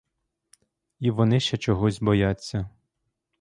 [0.99, 2.69] І вони ще чогось бояться.